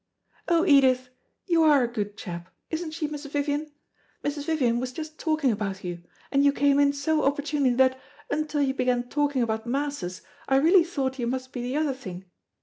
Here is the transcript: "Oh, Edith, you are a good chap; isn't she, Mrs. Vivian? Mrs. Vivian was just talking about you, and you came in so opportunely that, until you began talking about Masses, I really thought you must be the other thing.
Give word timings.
"Oh, 0.47 0.65
Edith, 0.65 1.09
you 1.45 1.61
are 1.61 1.83
a 1.83 1.87
good 1.87 2.17
chap; 2.17 2.49
isn't 2.71 2.89
she, 2.89 3.07
Mrs. 3.07 3.29
Vivian? 3.29 3.71
Mrs. 4.23 4.45
Vivian 4.45 4.79
was 4.79 4.91
just 4.91 5.19
talking 5.19 5.51
about 5.51 5.83
you, 5.83 6.01
and 6.31 6.43
you 6.43 6.51
came 6.51 6.79
in 6.79 6.91
so 6.91 7.23
opportunely 7.23 7.75
that, 7.75 7.99
until 8.31 8.63
you 8.63 8.73
began 8.73 9.09
talking 9.09 9.43
about 9.43 9.67
Masses, 9.67 10.23
I 10.49 10.55
really 10.55 10.83
thought 10.83 11.19
you 11.19 11.27
must 11.27 11.53
be 11.53 11.61
the 11.61 11.77
other 11.77 11.93
thing. 11.93 12.25